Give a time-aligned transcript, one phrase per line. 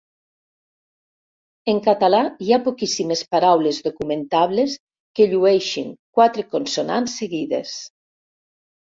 [1.73, 4.79] En català hi ha poquíssimes paraules documentables
[5.21, 7.77] que llueixin quatre consonants seguides.